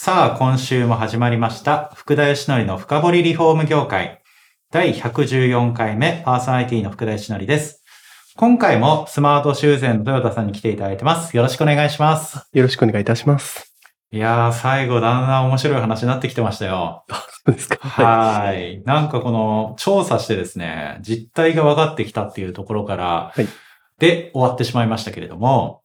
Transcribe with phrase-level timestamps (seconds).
[0.00, 4.22] さあ今週も始まりました福田義則の深掘りリフォーム業界。
[4.70, 7.82] 第114回目パーソナリティの福田義則です。
[8.36, 11.36] 今回もスマート修繕の豊田さんに来ていただいてます。
[11.36, 12.46] よろしくお願いします。
[12.52, 13.74] よろしくお願いいたします。
[14.12, 17.04] いやー最後だんだん面白い話になってきてましたよ。
[17.44, 17.76] そうですか。
[17.80, 18.80] はい。
[18.84, 23.48] なんかこの調査してですね、実態が分かってきたっていうところから、はい。
[23.98, 25.82] で終わってしまいましたけれども、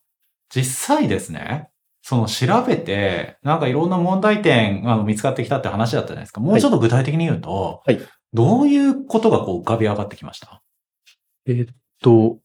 [0.53, 1.72] 実際ですね、
[2.03, 6.41] その調べて、なんかいろんな問題点あの見つかってきたって話だったじゃないですか。
[6.41, 8.00] もうちょっと具体的に言うと、はい
[8.36, 10.64] どういうことがこう浮かび上がってきました？
[11.45, 12.39] えーっと、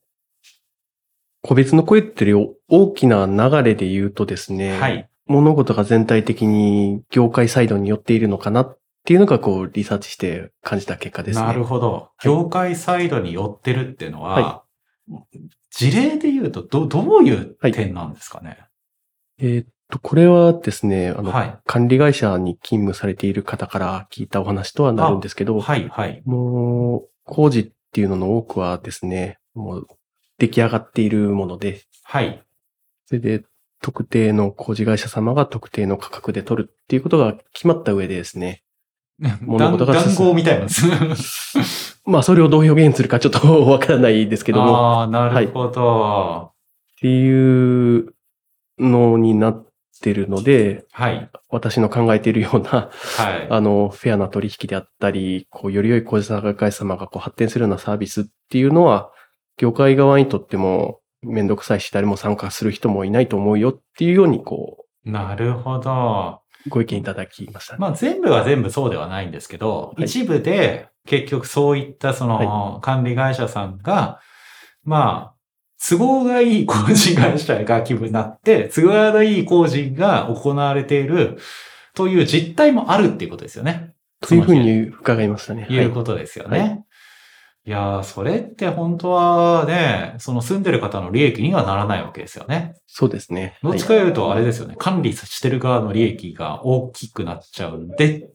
[1.41, 5.09] 個別の声っていうより大きな流れで言うとですね、はい。
[5.25, 11.45] 物事が全体的に業界サイドに寄っているのかなっていうのがこうリサーチして感じた結果ですね。
[11.45, 12.11] なるほど。
[12.23, 14.63] 業界サイドに寄ってるっていうのは、
[15.71, 18.59] 事例で言うとど、どういう点なんですかね、
[19.39, 26.21] えーっと、これはですね、あの、はい管理会社に勤務されている方から聞いたお話とはなるんですけど、はい、はい。
[26.25, 29.87] もう、工事っていうのの多くはですね、もう
[30.37, 32.43] 出来上がっているもので、はい。
[33.05, 33.43] それで、
[33.81, 38.63] 特定の工事会社様が特定の価格で取るっていうことが決まった上でですね。
[39.41, 42.01] 物事が談合みたいなんです。
[42.05, 46.51] まあ、それをどう表現するかちょっとわからないですけども、ああ、なるほど。
[46.95, 48.13] っていう
[48.79, 49.67] のになっ
[50.01, 51.29] てるので、はい。
[51.49, 53.47] 私の考えているような、はい。
[53.49, 59.11] あの、フェアな取引であったり、こう、より良い工事会社様がこう発展するようなサービスっていうのは、
[59.57, 66.41] 業界側にとってもめんどくさいし、誰も参加する人もいないと思うよっていうように、こなるほど。
[66.65, 67.79] う、ご意見いただきましたね。
[67.79, 74.19] まあ全部は全部そうではないんですけど、はい一部で結局そういったその管理会社さんが、
[74.83, 75.38] まあ、
[75.87, 81.37] 都合がいい工事会社が気分になって、 都合がいい工事が行われている
[81.95, 83.93] という実態もあるっていうことですよね。
[84.21, 85.67] というふうに伺いましたね。
[85.69, 86.83] いうことですよね。、はい
[87.69, 92.73] やー、それって本当はね、その住んでる方の利益にはならないわけですよね。
[92.87, 93.57] そうですね。
[93.61, 98.29] どっちかというとあれですよね、管理してる側の利益が大きくなっちゃうんで、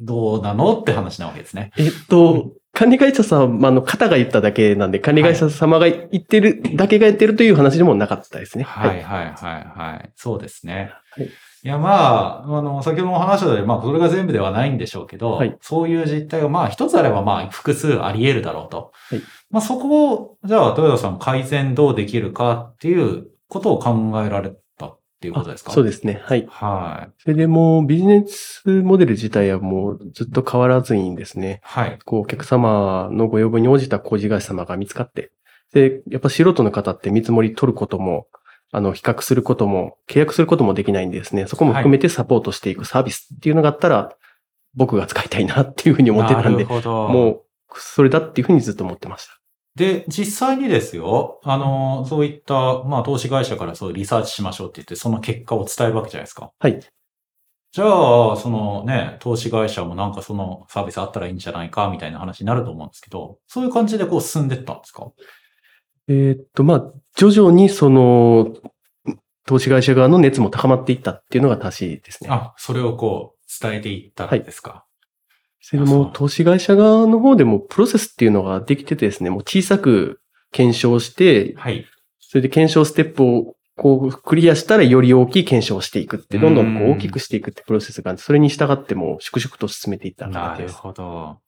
[0.00, 1.70] どうなのって話なわけですね。
[1.76, 8.64] えっと、管理会社様の方が言っただけなんで、管理会社様が言ってる、だけが言ってるという話でもなかったですね。
[8.64, 10.12] はいはいはいはい。
[10.16, 10.92] そうですね。
[11.10, 11.28] はい
[11.64, 18.90] いや、まあ、あの、先ほども話したように、まあ、それが全部ではないんでしょうけど、はいそういう実態が、まあ、一つあれば、まあ、複数あり得るだろうと。
[19.10, 24.56] はいまあ、そこを、じゃあ、豊田さん改善どうできるかっていうことを考えられた
[25.22, 25.70] っていうことですか？
[25.70, 26.20] そうですね。
[26.24, 26.44] はい。
[26.50, 27.12] はい。
[27.22, 31.98] それでもうビジネスモデル自体はもうずっと変わらずにですね、はい。
[32.04, 35.30] こうお客様のご要望に応じた工事会社様が見つかって、
[35.72, 38.26] で、やっぱ素人の方って見積もり取ることも、
[38.72, 44.16] あの、比較することも、契約することもできないんでですね、そこも含めてサポートしていくサービスっていうのがあったら、
[44.74, 47.08] 僕が使いたいなっていうふうに思ってたんで、なるほど。
[47.08, 47.42] もう、
[47.74, 49.32] それだっていうふうにずっと思ってました。
[49.74, 56.50] で、実際にですよ、あの、そういった、まあ、投資会社からそういうリサーチしましょうって言って、その結果を伝えるわけじゃないですか。
[56.58, 56.78] はい。
[57.74, 57.84] じゃ
[58.32, 65.10] あ、そのね、投資会社もなんかそのサービスあったらいいんじゃないか、みたいな話になると思うんですけど、そういう感じでこう進んでったんですか？
[66.08, 68.54] えーっと、まあ、徐々にその、
[69.46, 72.28] 投資会社側の熱も高まっていったっていうのが正しいですね。
[72.30, 74.84] あ、それをこう、伝えていったんですか？
[75.62, 81.86] それでも投資会社側の方でもプロセスっていうのができててですね、もう小さく検証して、はい。
[82.18, 90.74] それで検証ステップをこうクリアしたらより大きい検証をしていくって、どんどんこううん大きくしていくってプロセスがあって、それに従っても粛々と進めていったなる形です。
[90.74, 91.38] ほど。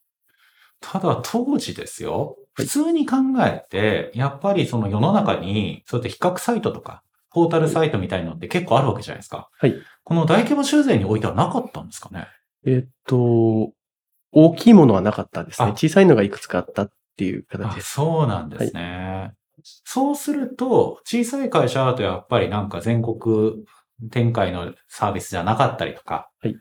[0.81, 7.02] ただ当時ですよ、はい普通に考えて、やっぱりその世の中に、そうやって比較サイトとか、
[7.32, 9.49] ポータルサイトみたいのって結構あるわけじゃないですか。
[9.58, 9.75] はい。
[10.05, 12.28] この大規模修繕においてはなかったんですかね？
[12.64, 13.72] えーっと、
[14.34, 15.72] 大きいものはなかったですねあ。
[15.72, 17.92] 小さいのがいくつかあったっていう形あです。
[17.92, 19.32] そうなんですね。
[19.84, 23.64] そうすると、小さい会社だとやっぱりなんか全国
[24.10, 26.56] 展開のサービスじゃなかったりとか、はい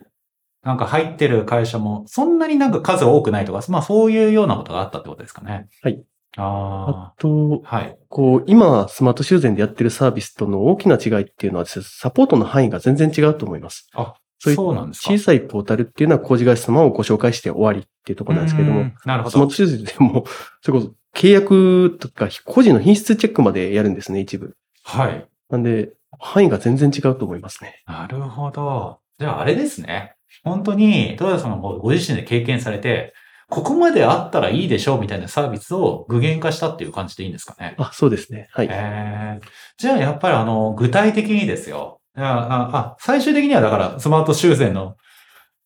[0.63, 5.67] なんか入ってる会社もそんなになんか数多くないとか、まあそういうようなことがあったってことですかね。
[5.81, 6.01] はい。
[6.37, 7.77] ああと、あ。
[7.77, 7.97] はい。
[8.07, 13.87] こう、今、スマート修繕でやってるサービスとの大きな違いっていうのはね、サポートの範囲が全然違うと思います。
[13.93, 15.13] あ、そういうそうなんですか？
[15.13, 19.55] 小さいポータルっていうのは工事会社様をご紹介して終わりっていうところなんですけどもうん、なるほどスマート。
[19.55, 20.25] 手術でも、
[20.61, 24.57] それこそ契約とか個人の品質チェックまでやるんですね、一部。
[24.83, 25.25] はい。
[25.49, 27.81] なんで、範囲が全然違うと思いますね。
[27.87, 28.99] なるほど。
[29.19, 30.15] じゃああれですね。
[30.43, 33.13] 本当に、豊田さんもご自身で経験されて、
[33.49, 37.75] ここまであったらいいでしょうみたいなサービスを具現化したっていう感じでいいんですかね？
[37.77, 38.49] あ、そうですね。
[38.51, 38.67] はい。
[38.71, 39.47] えー、
[39.77, 41.99] じゃあやっぱりあの、具体的にですよ。
[42.15, 44.95] あああ最終的にはだからスマート修繕の、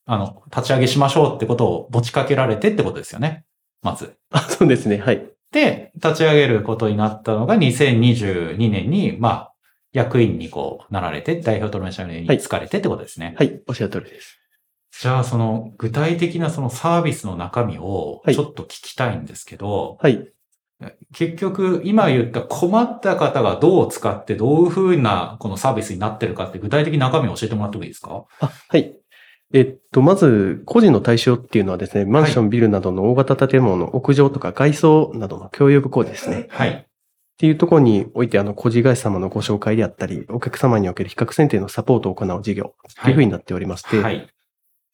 [0.06, 3.46] あの、立ち上げしましょうってことを持ちかけられてってことですよね。
[3.82, 4.16] まず。
[4.32, 4.98] あ、そうですね。
[4.98, 5.30] はい。
[5.52, 9.54] で、立ち上げることになったのが2022年に、まあ、
[9.94, 13.36] 役員にこうなられて、代表取締役に就かれてってことですね。
[13.38, 13.62] はい。
[13.68, 14.40] おっしゃる通りです。
[15.00, 20.28] じゃあ、その具体的なそのサービスの中身をはいちょっと聞きたいんですけど、はい。
[21.14, 28.26] 結局今言った困った方がどう使ってどういうふうなこのサービスになってるかって具体的な中身を教えてもらってもいいですか？
[28.40, 28.94] あ、はい。
[29.54, 36.48] えっと、まず、個人の対象っていうのはですね、マンション、ビルなどの大型建物の屋上とか外装などの共有部工事ですね。
[36.50, 36.70] はい。
[36.70, 36.86] っ
[37.38, 44.28] ていうところにおいて、あの、個人会社様のご紹介であったり、お客様における比較選定のサポートを行う事業っていうふうになっておりまして、はい。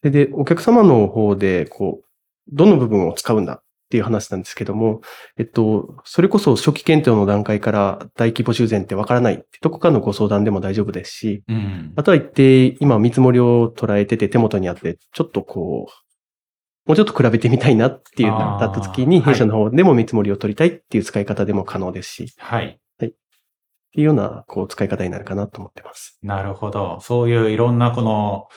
[0.03, 2.05] でで、お客様の方で、こう、
[2.51, 3.62] どの部分を使うんだ
[3.93, 5.01] っていう話なんですけども、
[5.37, 11.93] えっと、それこそ初期検討の段階から大規模修繕ってわからないってどこかのご相談でも大丈夫ですし、うん。
[11.95, 22.65] あとは一定今見積もりを捉えてて手元にあって、ちょっとこう、もうちょっと比べてみたいなっていうなった時に、弊社の方でも見積もりを取りたいっていう使い方でも可能ですし、はい。
[22.65, 23.13] って
[23.95, 26.17] いうような、こう、使い方になるかなと思ってます。
[26.23, 26.97] なるほど。
[27.01, 28.47] そういういろんなこの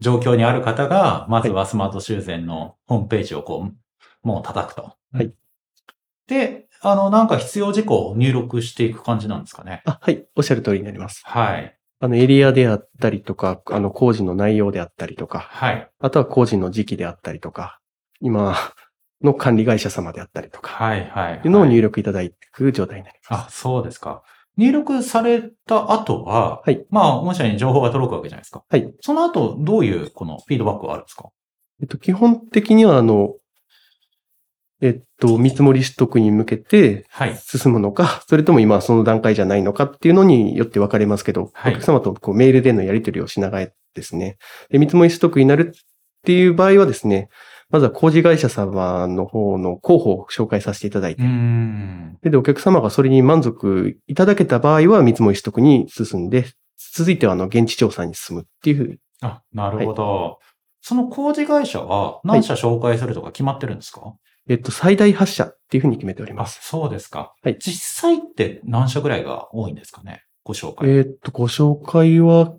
[0.00, 3.74] 状況にある方が、まずはスマート修繕のホームページをこう、
[4.22, 4.94] もう叩くと。
[5.12, 5.32] はい。
[6.26, 9.82] で、あの、なんか必要事項を入力していく感じなんですかね。
[9.86, 10.26] あ、はい。
[10.36, 11.22] おっしゃる通りになります。
[11.24, 11.74] はい。
[12.00, 15.90] あの、エリアであったりとか、あの、工事の内容であったりとか、はい。
[15.98, 17.80] あとは工事の時期であったりとか、
[18.20, 18.54] 今
[19.22, 21.08] の管理会社様であったりとか、はい。
[21.08, 21.34] はい。
[21.36, 23.46] いうのをはい入力いただいていく状態になります。
[23.46, 24.22] あ、そうですか。
[24.56, 26.84] 入力された後は、はい。
[26.90, 28.64] まあ、御社に情報が届くわけじゃないですか。
[28.68, 28.92] はい。
[29.00, 31.30] その後、どういうこのフィードバックがあるんですか？
[31.80, 33.34] えっと、基本的には、あの、
[34.80, 37.36] えっと、見積もり取得に向けてはい。
[37.36, 44.36] 進むのか、それとも今はその段階じゃないのかっていうのによって分かれますけど、はいお客様とこうメールでのやり取りをしながらですね、
[44.70, 45.80] で見積もり取得になるっ
[46.22, 47.28] ていう場合はですね、
[47.70, 51.22] まずは工事会社様の方の候補を紹介させていただいて。
[52.22, 56.46] で、お客様がそれに満足いただけた場合は見積もり取得に進んで、
[56.94, 60.38] 続いてはあの現地調査に進むっていう、あ、なるほど。
[60.80, 64.14] その工事会社は何社紹介するとか決まってるんですか、
[64.48, 66.58] えっと、最大8社っていうふうに決めておりあ、ます。
[66.62, 67.34] そうですか。
[67.42, 70.22] はい実際って何社ぐらいが多いんですかね？
[70.44, 70.88] ご紹介。
[70.88, 72.54] えっと、ご紹介は、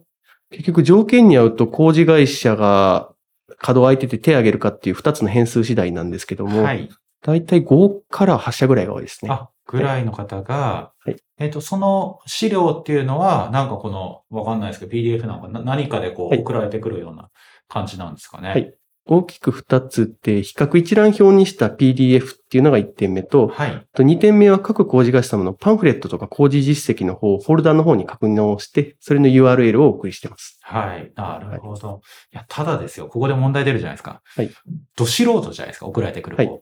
[0.52, 3.12] 結局条件に合うと工事会社が
[3.58, 6.90] 稼働空いてて手を挙げるかっていう2つの変数次第なんですけども、はい。
[7.22, 9.32] だいたい5から8社ぐらいが多いですね。
[9.32, 17.30] あ、ぐらいの方が、はいえっ、と、その資料っていうのは、なんかこの、わかんないですけど、PDF なんかな何かでこうはい送られてくるような
[17.68, 18.50] 感じなんですかね？
[18.50, 18.74] はい。
[19.12, 23.88] 大きく2つって、比較一覧表にした PDF っていうのが1点目と、はい。
[23.96, 30.60] と2点目は各工事会社様のパンフレットとか工事実績の方をフォルダの方に確認をして、それの URL をお送りしてます。
[30.62, 31.12] はい。
[31.16, 32.02] なるほど。
[32.31, 33.07] いや、ただですよ。
[33.07, 34.22] ここで問題出るじゃないですか。
[34.36, 34.52] はい。
[34.95, 35.88] ど素人じゃないですか。
[35.88, 36.44] 送られてくる方。
[36.44, 36.62] はい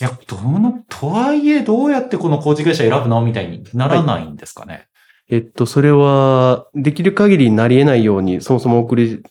[0.00, 4.86] いや、どの、とはいえ、どうやってこの工事会社選ぶのみたいにならないんですかね。
[5.28, 9.22] えっと、それは、できる限りなり得ないように、そもそも送り、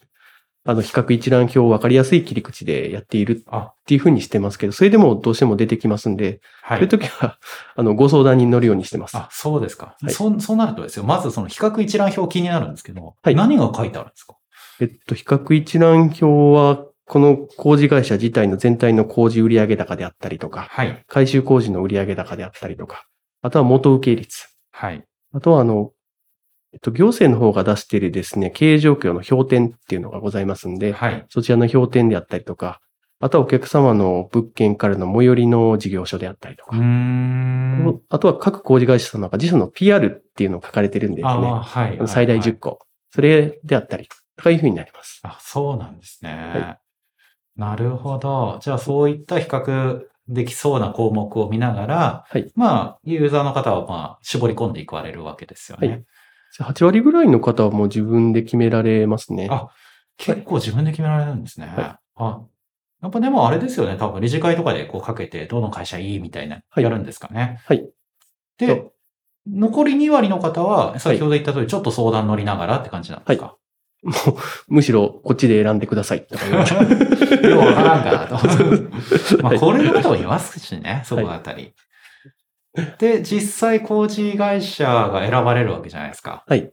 [0.69, 6.77] あの、比較一覧表を分かりやすい切り口でやっているあ、っていうふうにしてますけど、それでもどうしても出てきますんで、はい。
[6.77, 7.39] そういう時は、
[7.75, 9.17] あの、ご相談に乗るようにしてます。
[9.17, 9.95] あ、そうですか。
[9.99, 11.05] はいそう、そうなるとですよ。
[11.05, 14.35] まずその比較一覧表気になるんですけど、はい何が書いてあるんですか？
[14.79, 21.03] えっと、比較一覧表は、この工事会社自体の全体の工事売上高であったりとか、はい。
[21.07, 23.05] 改修工事の売上高であったりとか、
[23.41, 24.47] あとは元請け率。
[24.71, 25.03] はい。
[25.33, 25.93] あとは、あの、
[26.73, 31.25] えっと、行政の方が出しているですね、経営状況の評点っていうのがございますんで、はい。
[31.29, 32.79] そちらの評点であったりとか、
[33.21, 36.77] あとはお客様の物件からの最寄りの事業所であったりとか。
[38.09, 41.33] あとは各工事会社様が自社の PR っていうのを書かれてるんですね。
[41.33, 41.97] はい。
[41.97, 42.79] はい最大はい10個。
[43.11, 44.07] それであったり、
[44.37, 45.19] というふうになります。
[45.23, 46.31] あ、そうなんですね。
[46.31, 46.77] は
[47.57, 48.59] なるほど。
[48.61, 55.87] じゃあそういった比較できそうな項目を見ながら、はいまあ、ユーザーの方はまあ、絞り込んでいかれるわけですよね。
[55.87, 56.05] はい
[56.57, 59.47] 8割ぐらいの方はもう自分で決められますね。
[59.51, 59.67] あ
[60.17, 61.67] 結構自分で決められるんですね。
[61.67, 62.41] はあ、
[63.01, 63.95] やっぱでもあれですよね。
[63.97, 67.61] 多分理事会とかでこうかけて、どの会社いいみたいな、はいやるんですかね。
[67.65, 67.89] はい。
[68.57, 68.91] でそ、
[69.47, 73.55] 残り2割の方は、先ほど言った通り、ちょっと相談乗りながらって感じなんですか？
[74.03, 74.15] もう、
[74.73, 76.69] むしろこっちで選んでくださいとか言われ
[77.39, 77.47] て。
[77.49, 78.47] ようわからんかなと。
[79.43, 81.73] まあ、はいこれのことも言いますしね、そこあたり。
[82.97, 86.43] で、実際工事会社が選ばれるわけじゃないですか。
[86.47, 86.71] はい。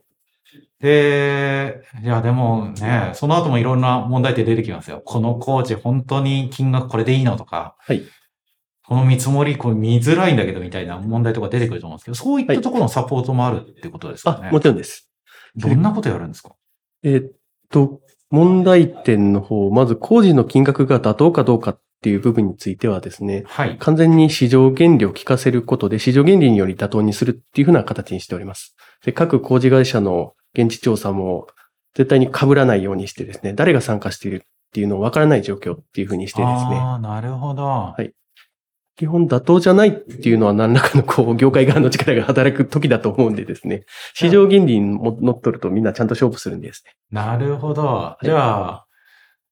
[0.79, 5.01] で、いや、でもね、その後もいろんな問題点出てきますよ。
[5.03, 7.75] この工事本当に金額これでいいのとか。
[7.79, 8.03] はい。
[8.85, 14.47] この見積もり、これ見づらいんだけどみたいな問題とか出てくると思うんですけど、そういったところのサポートもあるってことですかね。
[14.49, 15.11] あ、もちろんです。
[15.55, 16.53] どんなことやるんですか？
[17.03, 17.31] えーっ
[17.69, 17.99] と、
[18.29, 23.77] 問題点の方、まず工事の金額が妥当かどうかっていう部分についてはですね、はい。
[23.79, 28.77] 完全に市場原理を聞かせることで市場原理により妥当にするっていうふうな形にしております。
[29.03, 31.47] で各工事会社の現地調査も
[31.95, 34.39] 絶対に被らないようにしてですね、誰が参加しているっ
[34.71, 37.93] ていうのをわからない状況っていうふうにしてですね、ああ、なるほど。
[38.01, 38.09] い
[38.95, 43.83] 基本妥当じゃないっていうのは何らかのこう、業界側の力が働く時だと思うんでですね、
[44.15, 46.93] 市場原理にも乗っ取るとみんなちゃんと勝負するんですね。
[47.11, 48.17] なるほど。
[48.23, 48.86] じゃあ、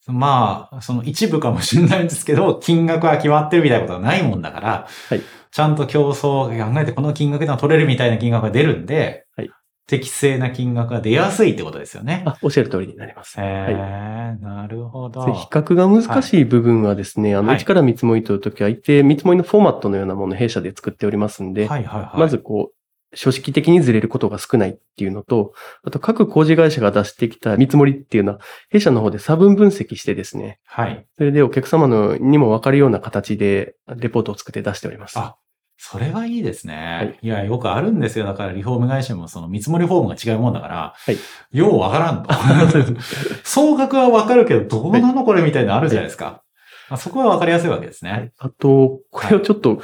[0.07, 5.21] まあ、その一部かもしれないんですけど、 金額は決まってるみたいなことはないもんだから、はい
[5.51, 9.49] ちゃんと競争を考えてこの金額では取れるみたいな金額が出るんで、はい
[9.87, 12.23] 適正な金額が出やすいってことですよね。
[12.25, 13.39] あ、おっしゃる通りになります。
[13.39, 15.25] へはいえ、なるほど。
[15.25, 22.19] で比較が難しい部分はですね、あの、はい一から見積もり取るときは、一定見積もりのフォーマットのようなものを弊社で作っておりますんで、はいはいはい。
[22.19, 22.75] まずこう、
[23.13, 31.05] 書式的にずれることが少ないっていうのと、あと各工事会社が出してきた見積もりっていうのは、弊社の方で差分分析してですね、はい。
[31.17, 35.17] それでお客様のにも分かるような形でレポートを作って出しております。
[35.17, 35.35] あ
[35.77, 37.19] それはいいですね。
[37.21, 38.25] い、や、よくあるんですよ。
[38.25, 41.17] だからリフォーム会社もその見積もりフォームが違うもんだから、はい
[41.51, 42.29] ようわからんと。
[43.43, 46.43] 総額はわかるけど、どうなのこれみたいなのあるじゃないですか。
[46.89, 48.11] まあそこはわかりやすいわけですね。
[48.11, 49.81] はいあと、これはちょっと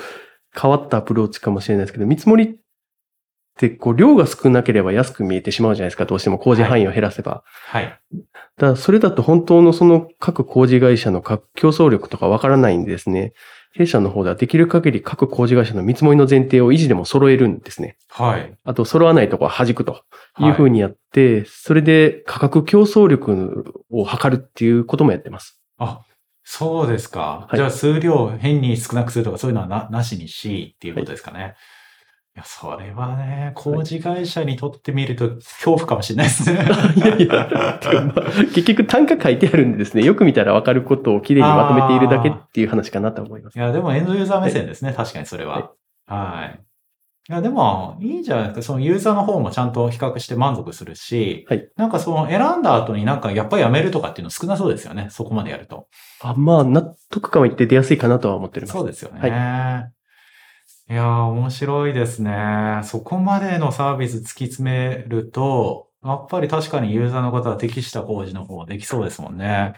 [0.60, 2.56] 変わったアプローチかもしれないですけど、見積もりっ
[3.62, 6.06] てこう量が少なければ安く見えてしまうじゃないですか。
[6.06, 7.44] どうしても工事範囲を減らせば。
[7.68, 7.86] はい。
[7.86, 8.25] だか
[8.58, 13.34] らそれだと本当のその各工事会社の各競争力とかわからないんでですね、
[13.74, 17.98] 弊社の方ではできる限り各工事会社の見積もりの前提を維持でも揃えるんですね。
[18.10, 18.58] はい。
[18.63, 20.03] あと揃わないとこは弾くと
[20.39, 25.62] いうはいふうにやって、それで価格競争力を測るっていうこともやってます。
[25.77, 26.01] あ、
[26.44, 27.48] そうですか。
[27.48, 31.56] はいじゃあ数量変に少なくするとかそういうのはななしにしっていうことですかね。
[32.36, 36.60] い、や、それはね、工事会社にとってみると恐怖かもしれないですね。
[36.96, 37.80] いやいや、
[38.56, 43.58] 結局単価書いてあるんでですね、よく見たらわかることをきれいにまとめているだけっていう話かなと思います。
[43.58, 44.94] いや、でもエンドユーザー目線ですね。
[44.94, 45.72] 確かにそれは。
[46.08, 46.60] はい。
[47.30, 48.62] いや、でも、いいんじゃないですか。
[48.64, 55.08] そのユーザーの方もちゃんと比較して満足するし、はいなんかその選んだ後になんかやっぱりやめるとかっていうの少なそうですよね。
[55.12, 55.88] そこまでやると。
[56.22, 58.78] あまあ、納得感は言って出やすいかなとは思っております。
[58.78, 59.20] そうですよね。
[59.28, 59.32] い、
[60.93, 62.81] やー、面白いですね。
[62.83, 69.74] そこまでのサービス突き詰めると、やっぱり確かにユーザーの方は適した工事の方できそうですもんね。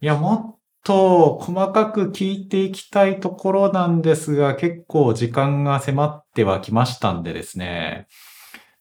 [0.00, 8.06] いや、もっと細かく聞いていきたいところなんですが、結構時間が迫ってはきましたんでですね。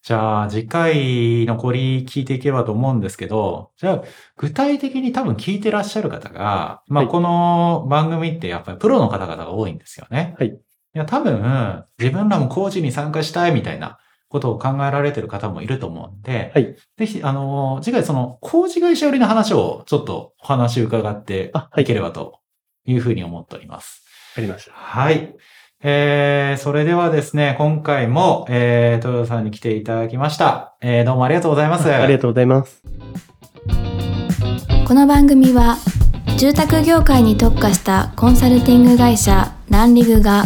[0.01, 4.03] じゃあ、次回残り聞いていければと思うんですけど、じゃあ、
[4.37, 10.35] 具体的に多分聞いてらっしゃる方が、まあ、はいこの番組ってやっぱりプロの方々が多いんですよね。
[10.39, 10.57] はい。
[10.97, 13.99] いや、多分、自分らも工事に参加したいみたいな
[14.29, 16.75] ことを考えられてる方もいると思うんで、はい。
[16.97, 22.39] ぜひ、あの、次回その工事会社寄りの話をちょっとお話伺っていければと
[22.87, 24.03] いうふうに思っております。
[24.35, 24.71] ありました。
[24.71, 25.35] はい。
[25.83, 30.77] えー、それではですね、今回も、えー、豊田さんに来ていただきました。
[30.81, 31.93] えー、どうもありがとうございます。
[31.93, 32.81] ありがとうございます。
[34.87, 35.77] この番組は
[36.37, 40.45] 住宅業界に特化したコンサルティング会社ランリグが